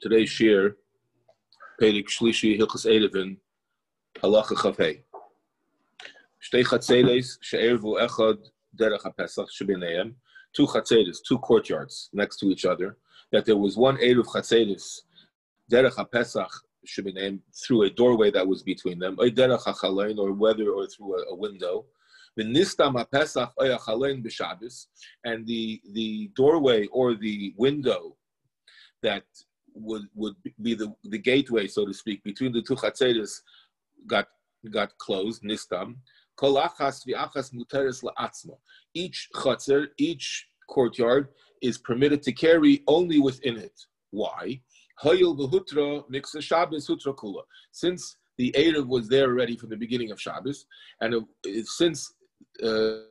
[0.00, 0.76] today's shir,
[1.80, 3.36] Perik Shlishi Hilchas Erevin,
[4.22, 5.02] Halacha Chavei.
[6.42, 8.38] Shtei Chatzedes she'ervu echad
[8.76, 10.14] derech haPesach shebineim.
[10.54, 12.96] Two Chatzedes, two courtyards next to each other.
[13.32, 15.02] That there was one Erev Chatzedes
[15.70, 16.50] derech haPesach
[16.86, 21.18] shebineim through a doorway that was between them, or derech hachalein, or whether or through
[21.18, 21.84] a, a window.
[22.36, 24.86] The nistam haPesach oyachalein b'Shabbos,
[25.24, 28.16] and the the doorway or the window
[29.02, 29.24] that
[29.74, 33.40] would would be the, the gateway, so to speak, between the two chatzeres
[34.06, 34.26] got
[34.70, 35.96] got closed, nistam.
[38.94, 41.28] Each chatzer, each courtyard
[41.60, 43.78] is permitted to carry only within it.
[44.10, 44.60] Why?
[47.72, 50.66] Since the Erev was there already from the beginning of Shabbos,
[51.00, 52.14] and it, since
[52.62, 53.04] uh,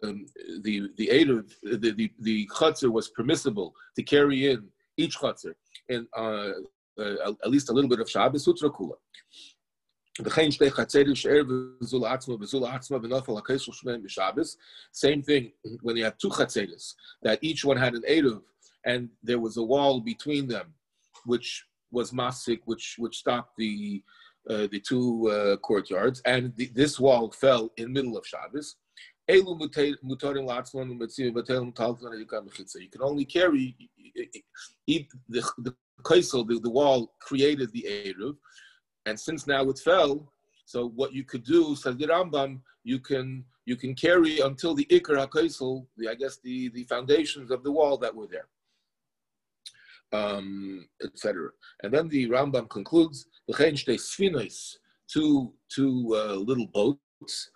[0.62, 2.50] the the Erev, the, the, the
[2.92, 4.68] was permissible to carry in
[5.00, 5.54] each chutzner
[5.88, 6.52] in uh,
[7.00, 8.98] uh, at least a little bit of Shabbos, Sutra Kula.
[14.92, 15.52] Same thing
[15.82, 18.42] when you have two chatzeris, that each one had an eruv,
[18.86, 20.74] and there was a wall between them,
[21.26, 24.04] which was masik, which which stopped the
[24.50, 28.76] uh, the two uh, courtyards, and the, this wall fell in middle of Shabbos.
[32.82, 33.76] You can only carry
[34.88, 38.38] the, the kaisel, the, the wall created the Eruv,
[39.06, 40.32] and since now it fell,
[40.66, 44.86] so what you could do, says the Rambam, you can you can carry until the
[44.86, 48.48] Ikar HaKaisel, the I guess the, the foundations of the wall that were there.
[50.12, 51.52] Um, etc.
[51.84, 53.28] And then the Rambam concludes,
[55.08, 57.52] two two uh, little boats,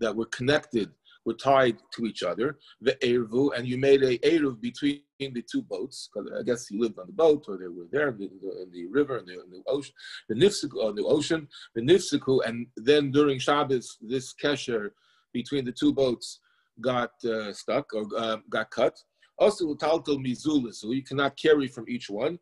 [0.00, 0.90] that were connected
[1.24, 5.62] were tied to each other, the Eruv, and you made a Eruv between the two
[5.62, 8.24] boats, because I guess you lived on the boat or they were there in the,
[8.62, 9.94] in the river, in the, in the, ocean,
[10.28, 14.90] the Nifsiku, on the ocean, the Nifsiku, and then during Shabbos, this kesher
[15.32, 16.40] between the two boats
[16.80, 18.98] got uh, stuck or uh, got cut.
[19.38, 22.38] Also, so you cannot carry from each one.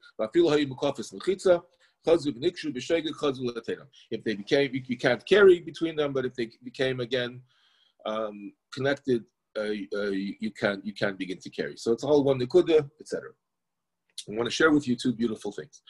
[2.04, 2.24] If
[4.24, 7.40] they became, you can't carry between them, but if they became again
[8.06, 9.24] um, connected,
[9.56, 11.76] uh, uh, you can you can begin to carry.
[11.76, 13.30] So it's all one nikuda, etc.
[14.28, 15.82] I want to share with you two beautiful things.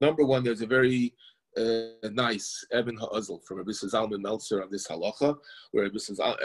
[0.00, 1.14] Number one, there's a very
[1.56, 5.36] uh, nice Eben Ha'azl from Rabbi Zalman Meltzer on this halacha,
[5.72, 6.36] where Rabbi uh,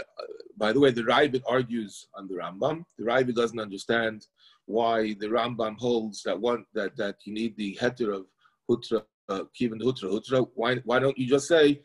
[0.58, 2.84] by the way, the Raavad argues on the Rambam.
[2.97, 4.25] The Raavad doesn't understand
[4.66, 8.25] why the Rambam holds that one that that you need the heter of
[8.69, 10.47] hutra, uh, hutra hutra.
[10.56, 11.81] Why why don't you just say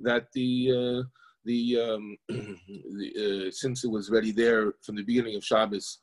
[0.00, 1.02] that the uh,
[1.44, 5.98] the, um, the uh, since it was already there from the beginning of Shabbos,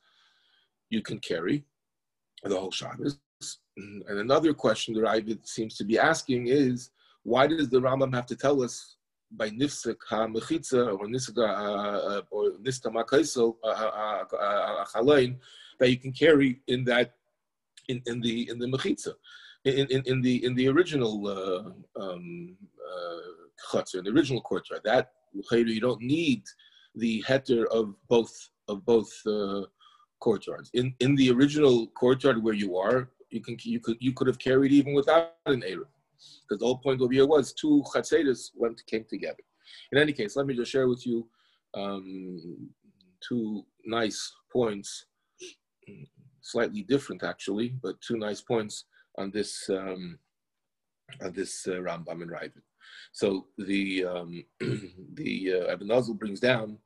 [0.90, 1.66] you can carry
[2.44, 3.20] the whole Shabbos.
[3.78, 6.92] And another question that I seems to be asking is,
[7.24, 8.98] why does the Rambam have to tell us
[9.32, 13.56] by nifsek ha mechitza or nifsek uh, or nista makaisel
[15.80, 17.14] that you can carry in that
[17.88, 19.14] in, in the in the mechitza
[19.66, 22.58] in, in, in the in the original uh, um,
[22.88, 26.44] uh, in the original courtyard that you don't need
[26.96, 29.62] the heter of both of both uh,
[30.20, 30.70] courtyards.
[30.74, 34.40] In in the original courtyard where you are, you can you could you could have
[34.40, 35.86] carried even without an eruv,
[36.42, 39.44] because the whole point of here was two chatzedas went came together.
[39.92, 41.28] In any case, let me just share with you
[41.76, 42.70] um,
[43.26, 45.06] two nice points,
[46.42, 48.86] slightly different actually, but two nice points
[49.18, 50.20] on this um,
[51.22, 52.62] on this uh, Rambam and Raavad.
[53.12, 54.44] So the um,
[55.14, 56.78] the uh, Aben brings down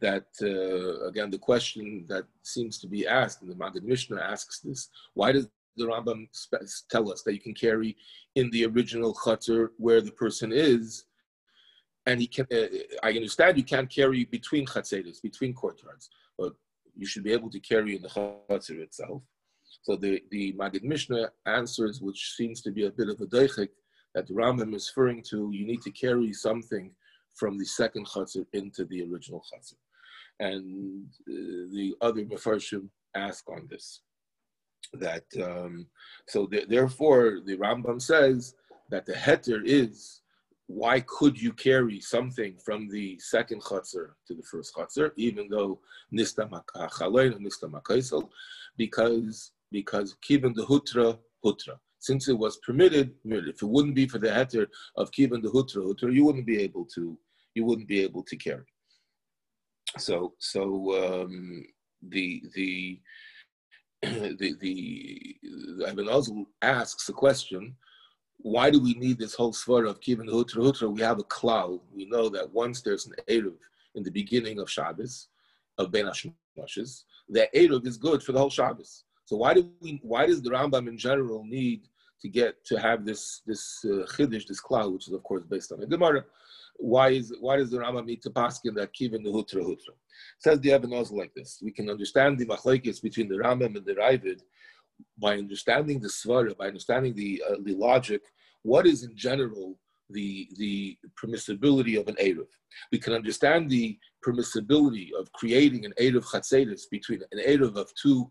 [0.00, 4.60] that uh, again the question that seems to be asked, and the Maggid Mishnah asks
[4.60, 6.28] this: Why does the Rambam
[6.90, 7.96] tell us that you can carry
[8.34, 11.04] in the original chutzner where the person is,
[12.06, 12.46] and he can?
[12.52, 12.66] Uh,
[13.02, 16.54] I understand you can't carry between chatzeres, between courtyards, but
[16.96, 19.22] you should be able to carry in the chutzner itself.
[19.84, 23.68] So the the Maggid Mishnah answers, which seems to be a bit of a deichik,
[24.14, 26.90] that Rambam is referring to, you need to carry something
[27.34, 29.82] from the second chutzner into the original chutzner.
[30.40, 34.00] And uh, the other Mefarshim ask on this.
[34.94, 35.86] That um,
[36.28, 38.54] so th- therefore the Rambam says
[38.90, 40.22] that the heter is
[40.66, 45.80] why could you carry something from the second chutzner to the first chutzner, even though
[46.12, 48.28] nista chalein and nista
[48.76, 54.18] because because kiven the hutra hutra since it was permitted, if it wouldn't be for
[54.18, 54.66] the heter
[54.98, 57.18] of kivan the hutra hutra, you wouldn't be able to,
[57.54, 58.66] you wouldn't be able to carry.
[59.96, 60.62] So, so
[61.02, 61.64] um,
[62.02, 63.00] the the
[64.02, 65.36] the the,
[65.88, 67.74] Ibn Azul asks the question,
[68.36, 70.92] why do we need this whole svara of kivin hutra hutra?
[70.92, 71.80] We have a cloud.
[71.90, 73.56] We know that once there's an eruv
[73.94, 75.28] in the beginning of Shabbos,
[75.78, 79.04] of Ben Hashemoshes, that eruv is good for the whole Shabbos.
[79.24, 80.00] So why do we?
[80.02, 81.88] Why does the Rambam in general need
[82.20, 85.72] to get to have this this uh, chiddush, this cloud, which is of course based
[85.72, 86.24] on the Gemara?
[86.76, 89.94] Why is why does the Rambam need to paskin that kivin the hutra hutra?
[90.38, 91.60] Says the Ibn like this.
[91.62, 94.40] We can understand the machlekes between the Rambam and the Raavad
[95.18, 98.22] by understanding the svara, by understanding the uh, the logic.
[98.62, 99.78] What is in general
[100.10, 102.48] the the permissibility of an eruv?
[102.92, 108.30] We can understand the permissibility of creating an eruv chatzedis between an eruv of two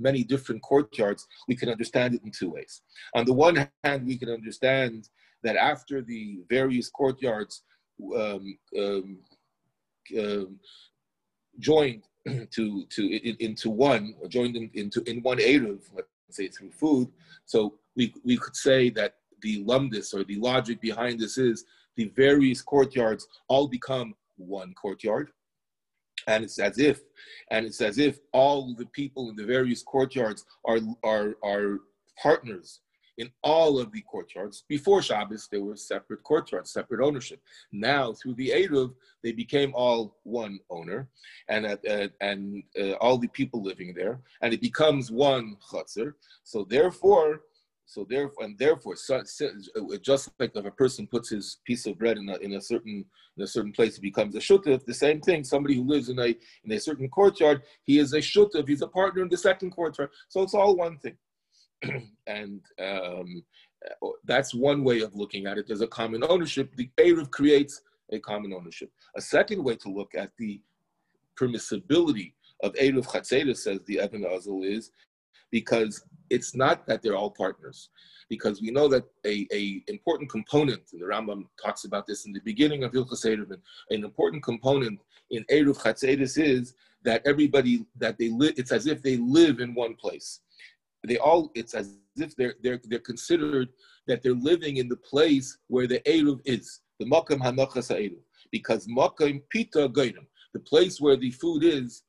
[0.00, 1.26] many different courtyards.
[1.48, 2.82] We can understand it in two ways.
[3.14, 5.08] On the one hand, we can understand
[5.42, 7.62] that after the various courtyards
[8.16, 9.18] um, um,
[10.18, 10.58] um,
[11.58, 12.02] joined
[12.50, 17.08] to to in, into one, joined in, into in one eruv, let's say through food.
[17.44, 21.64] So we we could say that the lumdis or the logic behind this is
[21.96, 25.30] the various courtyards all become one courtyard,
[26.26, 27.00] and it's as if
[27.50, 31.80] and it's as if all the people in the various courtyards are are are
[32.20, 32.80] partners
[33.20, 34.64] in all of the courtyards.
[34.66, 37.40] Before Shabbos, they were separate courtyards, separate ownership.
[37.70, 41.08] Now, through the Eruv, they became all one owner,
[41.48, 46.14] and uh, and uh, all the people living there, and it becomes one chutzner.
[46.44, 47.42] So therefore,
[47.90, 49.50] so therefore, and therefore, so, so,
[50.00, 53.04] just like if a person puts his piece of bread in a, in a certain
[53.36, 54.84] in a certain place, it becomes a shutav.
[54.84, 55.42] The same thing.
[55.42, 58.68] Somebody who lives in a in a certain courtyard, he is a shutav.
[58.68, 60.10] He's a partner in the second courtyard.
[60.28, 61.16] So it's all one thing.
[62.28, 63.42] and um,
[64.24, 65.66] that's one way of looking at it.
[65.66, 66.70] There's a common ownership.
[66.76, 67.82] The Erev creates
[68.12, 68.92] a common ownership.
[69.16, 70.60] A second way to look at the
[71.36, 74.92] permissibility of Erev Chatzeda, says the Ibn Azul, is
[75.50, 77.90] because it's not that they're all partners.
[78.28, 82.32] Because we know that a, a important component, and the Rambam talks about this in
[82.32, 85.00] the beginning of Hilchas Erev, an important component
[85.30, 89.74] in Erev Chatzedis is that everybody, that they live, it's as if they live in
[89.74, 90.40] one place
[91.04, 93.68] they all it's as if they're they're they're considered
[94.06, 98.18] that they're living in the place where the Eruv is, the Makam Hanachas Eruv.
[98.50, 102.02] Because Makam Pita Gainim, the place where the food is,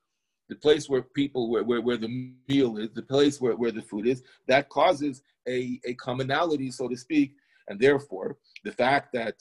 [0.52, 3.82] the place where people where, where, where the meal is, the place where, where the
[3.82, 7.36] food is, that causes a, a commonality, so to speak,
[7.70, 9.36] and therefore the fact that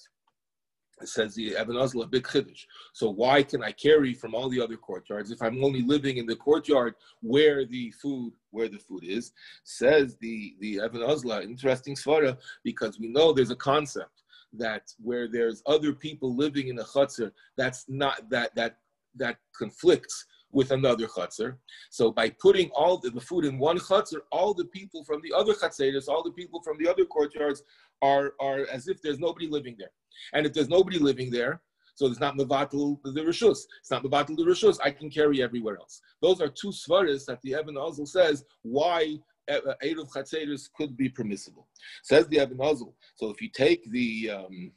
[1.03, 2.65] it says the Ibn Azla big chiddush.
[2.93, 6.27] So why can I carry from all the other courtyards if I'm only living in
[6.27, 9.33] the courtyard where the food where the food is?
[9.65, 14.23] Says the the Ibn Azla interesting svara because we know there's a concept
[14.53, 18.77] that where there's other people living in a chutzner, that's not that that
[19.17, 21.57] that conflicts with another chutzner.
[21.91, 25.33] So by putting all the, the, food in one chutzner, all the people from the
[25.37, 27.63] other chutzneres, all the people from the other courtyards
[28.03, 29.91] are, are as if there's nobody living there.
[30.33, 31.61] And if there's nobody living there,
[31.95, 33.59] so it's not mevatel the rishus.
[33.81, 34.79] It's not mevatel the rishus.
[34.83, 36.01] I can carry everywhere else.
[36.23, 39.19] Those are two svaras that the Ibn Azul says why
[39.51, 41.67] Erev Chatzedus could be permissible.
[42.03, 42.95] Says the Ibn Azul.
[43.17, 44.73] So if you take the um,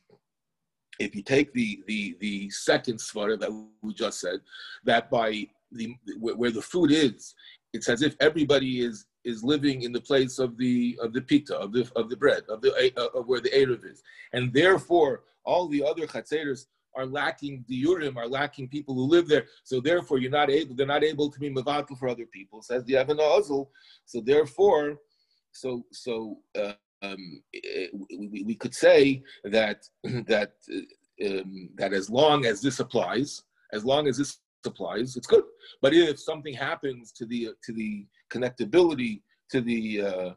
[1.00, 4.40] if you take the the the second svara that we just said,
[4.84, 7.34] that by the where the food is,
[7.74, 11.56] it's as if everybody is is living in the place of the of the pita
[11.56, 14.04] of the of the bread of the uh, of where the erev is,
[14.34, 16.66] and therefore all the other chatzeres
[16.96, 19.46] are lacking the urim, are lacking people who live there.
[19.64, 20.76] So therefore, you're not able.
[20.76, 22.62] They're not able to be mevatel for other people.
[22.62, 23.72] Says the Evan Azul.
[24.06, 25.00] So therefore,
[25.52, 27.42] so so uh, um,
[28.10, 33.84] we, we could say that that uh, um, that as long as this applies, as
[33.84, 35.44] long as this applies, it's good.
[35.82, 40.30] But if something happens to the to the connectability to the uh,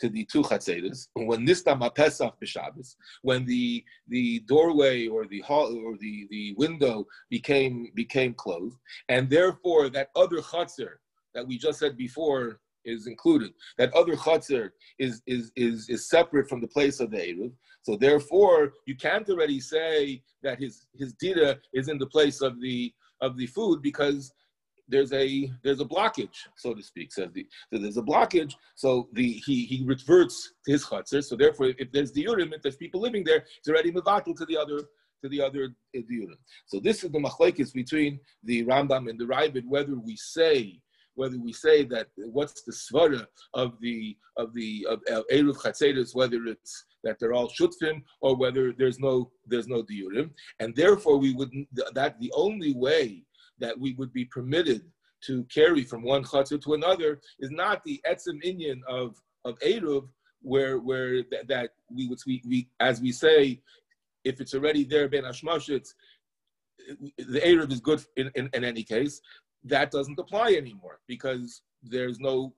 [0.00, 5.74] to the two chatzedus, when nistama pesach b'Shabbos, when the the doorway or the hall
[5.84, 8.76] or the the window became became closed,
[9.08, 10.94] and therefore that other chatzer
[11.34, 13.52] that we just said before is included.
[13.78, 17.52] That other chutzner is, is, is, is separate from the place of the Eruv.
[17.82, 22.60] So therefore, you can't already say that his, his dita is in the place of
[22.60, 24.32] the, of the food because
[24.88, 27.12] there's a there's a blockage, so to speak.
[27.12, 28.54] Says the so there's a blockage.
[28.74, 31.22] So the he he reverts to his chutzner.
[31.24, 34.44] So therefore, if there's the urim, if there's people living there, it's already mevatel to
[34.46, 34.80] the other
[35.22, 36.38] to the other uh, diurim.
[36.66, 40.80] So this is the machlekes between the Rambam and the Raavad, whether we say
[41.14, 46.14] whether we say that what's the svara of the of the of uh, eruv chatzedus,
[46.14, 50.30] whether it's that they're all shutfim or whether there's no there's no diurim,
[50.60, 51.50] and therefore we would
[51.94, 53.24] that the only way
[53.58, 54.82] that we would be permitted
[55.22, 60.08] to carry from one chatzah to another is not the etzim inyan of of eruv,
[60.42, 63.60] where where th- that we would we, we as we say,
[64.24, 65.94] if it's already there ben hashmashitz,
[67.18, 69.20] the eruv is good in, in, in any case.
[69.64, 72.54] That doesn't apply anymore because there's no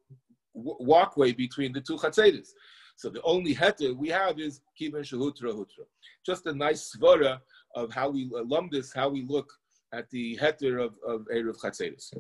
[0.55, 2.51] w- walkway between the two chatzedis.
[2.97, 5.85] So the only heter we have is kivan shahutra hutra.
[6.25, 7.41] Just a nice svara
[7.75, 8.31] of how we
[8.71, 9.53] this, how we look
[9.93, 12.15] at the heter of, of Erev Chatzedis.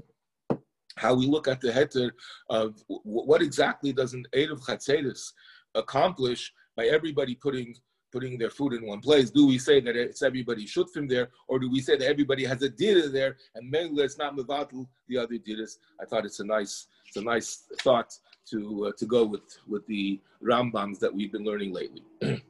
[0.96, 2.10] How we look at the heter
[2.50, 5.32] of what exactly does an Erev Chatzedis
[5.74, 7.74] accomplish by everybody putting
[8.12, 9.30] putting their food in one place?
[9.30, 12.44] Do we say that it's everybody should from there, or do we say that everybody
[12.44, 15.78] has a dita there and maybe it's not mevatel the other ditas?
[16.00, 18.12] I thought it's a nice it's a nice thought
[18.50, 22.02] to uh, to go with with the Rambams that we've been learning lately.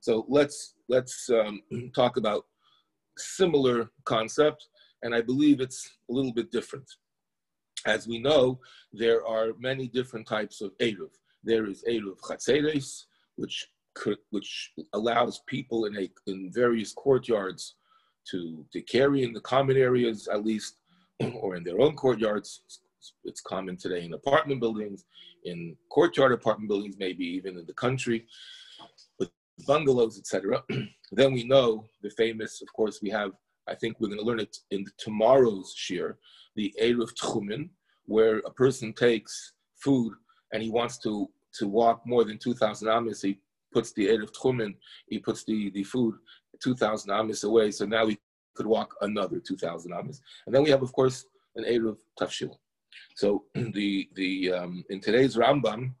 [0.00, 1.62] so let's let's um,
[1.94, 2.46] talk about
[3.16, 4.68] similar concept,
[5.02, 6.86] and I believe it's a little bit different.
[7.86, 8.58] As we know,
[8.92, 11.10] there are many different types of Eruv.
[11.44, 13.04] There is Eruv Chatzeres,
[13.36, 13.68] which
[14.30, 17.74] which allows people in a in various courtyards
[18.30, 20.76] to to carry in the common areas at least,
[21.34, 22.80] or in their own courtyards.
[23.24, 25.04] It's common today in apartment buildings,
[25.44, 28.26] in courtyard apartment buildings, maybe even in the country
[29.18, 29.30] with
[29.66, 30.62] bungalows, etc.
[31.12, 33.32] then we know the famous, of course, we have,
[33.68, 36.18] I think we're going to learn it in tomorrow's shir,
[36.56, 37.70] the Eruv Tchumen,
[38.06, 40.12] where a person takes food
[40.52, 41.28] and he wants to,
[41.58, 43.22] to walk more than 2,000 amis.
[43.22, 43.38] He
[43.72, 44.74] puts the Eruv Tchumen,
[45.08, 46.14] he puts the, the food
[46.62, 47.70] 2,000 amis away.
[47.70, 48.18] So now he
[48.54, 50.20] could walk another 2,000 amis.
[50.46, 51.26] And then we have, of course,
[51.56, 52.56] an Eruv Tafshil.
[53.14, 55.92] So the, the, um, in today's Rambam,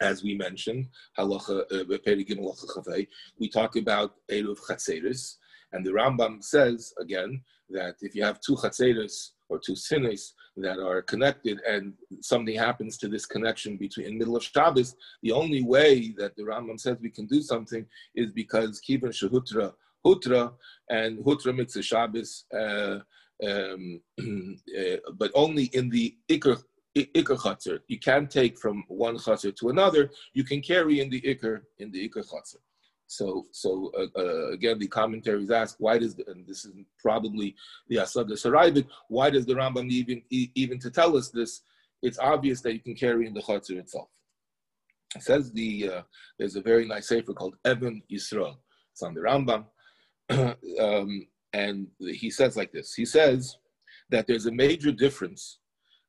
[0.00, 0.88] as we mentioned,
[1.18, 3.04] halacha uh,
[3.38, 5.36] we talk about eruv chatzeris,
[5.72, 10.78] and the Rambam says again that if you have two chatzeris or two sinners that
[10.78, 15.32] are connected, and something happens to this connection between in the middle of Shabbos, the
[15.32, 19.72] only way that the Rambam says we can do something is because kivan shehutra
[20.04, 20.52] hutra
[20.90, 22.44] and hutra mitzvah Shabbos.
[22.52, 22.98] Uh,
[23.42, 24.00] um,
[24.78, 26.62] uh, but only in the ikr
[26.96, 27.80] ikr chatzar.
[27.88, 30.10] You can take from one chatzar to another.
[30.34, 32.58] You can carry in the ikr in the ikr chatzar.
[33.06, 37.54] So, so uh, uh, again, the commentaries ask why does the, and this is probably
[37.88, 41.60] the Asaga Saraibit, why does the Rambam even even to tell us this?
[42.02, 44.08] It's obvious that you can carry in the chatzar itself.
[45.14, 46.02] It says the uh,
[46.38, 48.56] there's a very nice sefer called Eben Yisrael.
[48.92, 49.66] It's on the Rambam,
[50.80, 52.94] um, and he says like this.
[52.94, 53.56] He says
[54.10, 55.58] that there's a major difference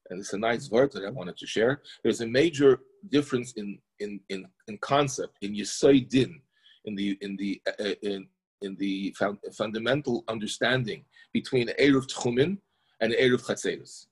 [0.09, 1.81] and it's a nice word that I wanted to share.
[2.03, 6.41] There's a major difference in in in, in concept in Yisai Din,
[6.85, 8.27] in the in the uh, uh in
[8.62, 12.57] in the found, fundamental understanding between Eruv Tchumin
[13.01, 14.07] and Eruv Chatzeris.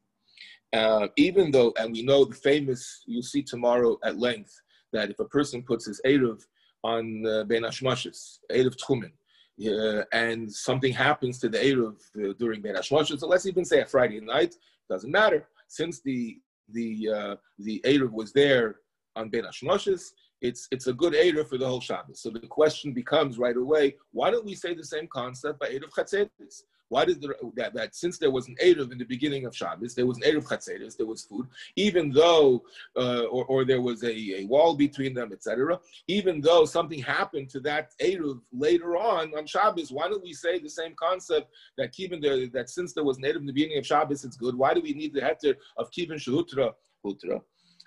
[0.73, 4.53] Uh, even though, and we know the famous, you'll see tomorrow at length,
[4.93, 6.41] that if a person puts his Eruv
[6.83, 9.11] on uh, Ben Hashmashis, Eruv Tchumin,
[9.59, 13.81] uh, and something happens to the Eruv uh, during Ben Hashmashis, so let's even say
[13.81, 14.55] a Friday night,
[14.89, 16.37] doesn't matter since the
[16.73, 18.77] the uh, the Erev was there
[19.15, 22.21] on Ben Hashmoshes, it's it's a good Erev for the whole Shabbos.
[22.21, 25.91] So the question becomes right away, why don't we say the same concept by Erev
[25.97, 26.63] Chatzetis?
[26.91, 29.95] Why did the, that, that since there was an Erev in the beginning of Shabbos,
[29.95, 32.63] there was an Erev Chatzetis, there was food, even though,
[32.97, 35.79] uh, or, or there was a, a wall between them, etc.
[36.09, 40.59] Even though something happened to that Erev later on on Shabbos, why don't we say
[40.59, 43.77] the same concept that even there, that since there was an Erev in the beginning
[43.77, 44.57] of Shabbos, it's good.
[44.57, 46.73] Why do we need the heter of Kivin Shahutra
[47.05, 47.39] Hutra?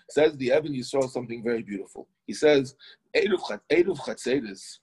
[0.08, 2.08] Says the Evan Yisrael something very beautiful.
[2.26, 2.74] He says,
[3.14, 4.78] Erev Chatzetis,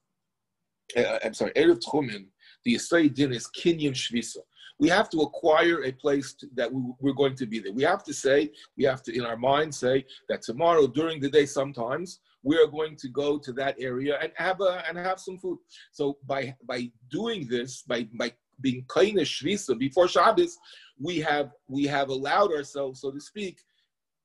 [0.96, 2.28] uh, I'm sorry, Erev Tchumin
[2.66, 4.38] the Yisrael din is Kinyan Shvisa.
[4.80, 7.72] We have to acquire a place to, that we, we're going to be there.
[7.74, 11.30] We have to say, we have to in our mind say that tomorrow during the
[11.30, 15.20] day sometimes we are going to go to that area and have a, and have
[15.20, 15.60] some food.
[15.92, 20.58] So by by doing this, by by being kaina shvisa before Shabbos,
[21.00, 23.60] we have we have allowed ourselves, so to speak,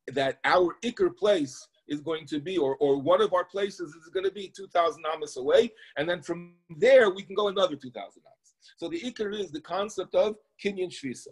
[0.08, 4.08] that our ikr place is going to be, or, or one of our places is
[4.12, 7.94] going to be 2,000 amas away, and then from there we can go another 2,000
[7.94, 8.54] amas.
[8.76, 11.28] So the ikr is the concept of kinyan shvisa.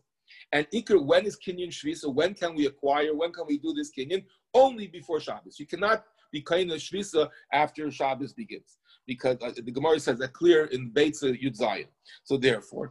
[0.52, 2.12] And ikr, when is kinyan shvisa?
[2.12, 3.14] When can we acquire?
[3.14, 4.24] When can we do this kinyan?
[4.54, 5.58] Only before Shabbos.
[5.58, 8.78] You cannot be kinyan shvisa after Shabbos begins.
[9.06, 11.88] Because uh, the Gemara says that clear in Beitza Yud Zayin.
[12.22, 12.90] So therefore,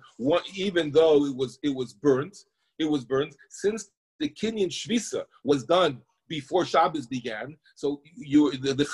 [0.56, 2.38] even though it was it was burnt,
[2.78, 3.90] it was burnt since
[4.20, 6.02] the kinyan shvisa was done
[6.38, 7.56] before Shabbos began.
[7.76, 8.88] So you, the, the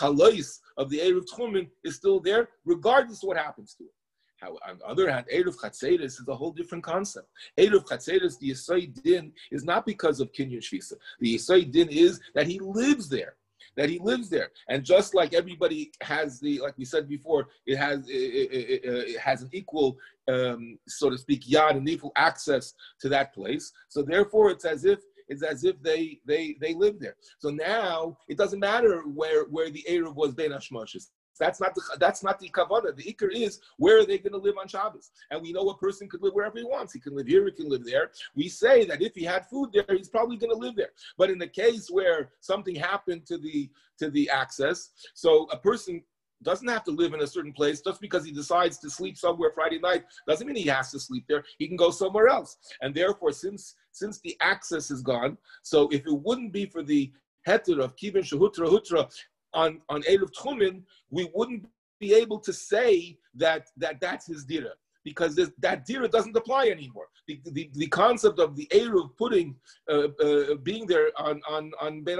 [0.77, 3.95] of the Erev Tchumen is still there, regardless of what happens to it.
[4.41, 7.27] How, on the other hand, Eruv Chatzeris is a whole different concept.
[7.57, 10.93] Eruv Chatzeris, the Yisai Din, is not because of Kinyan Shvisa.
[11.19, 13.35] The Yisai Din is that he lives there
[13.77, 14.49] that he lives there.
[14.67, 18.81] And just like everybody has the, like we said before, it has it, it, it,
[18.83, 23.71] it has an equal, um, so to speak, yad and equal access to that place.
[23.87, 27.15] So therefore, it's as if it's as if they they they live there.
[27.37, 31.09] So now it doesn't matter where where the Erev was Ben Hashmashis.
[31.39, 32.95] That's not the that's not the kavana.
[32.95, 35.11] The ikr is where are they going to live on Shabbos?
[35.31, 36.93] And we know a person could live wherever he wants.
[36.93, 38.11] He can live here, he can live there.
[38.35, 40.91] We say that if he had food there, he's probably going to live there.
[41.17, 43.69] But in the case where something happened to the
[43.99, 46.03] to the access, so a person
[46.43, 49.51] doesn't have to live in a certain place just because he decides to sleep somewhere
[49.53, 51.43] Friday night doesn't mean he has to sleep there.
[51.57, 52.57] He can go somewhere else.
[52.81, 57.11] And therefore, since since the access is gone, so if it wouldn't be for the
[57.47, 59.11] heter of kivin shahutra hutra
[59.53, 61.65] on on Erev Tchumen, we wouldn't
[61.99, 64.71] be able to say that that that's his dira
[65.03, 67.07] because that dira doesn't apply anymore.
[67.27, 69.55] The, the, the concept of the Eruv putting,
[69.89, 72.19] uh, uh, being there on, on, on Ben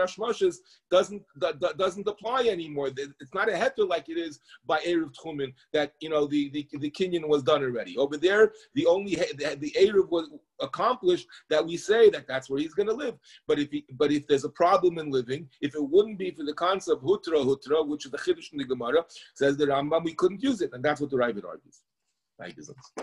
[0.92, 1.24] doesn't,
[1.78, 2.92] doesn't apply anymore.
[2.96, 6.68] It's not a heter like it is by Eruv Tchumen that, you know, the, the,
[6.80, 7.98] the Kinyan was done already.
[7.98, 10.30] Over there, the only, the, the Eruv was
[10.62, 13.16] accomplished that we say that that's where he's going to live.
[13.48, 16.44] But if he, but if there's a problem in living, if it wouldn't be for
[16.44, 19.04] the concept hutra hutra, which is the Chiddush in the Gemara,
[19.36, 20.72] says the Rambam, we couldn't use it.
[20.74, 21.82] And that's what the Raavad argues.
[22.40, 22.94] Danke sonst.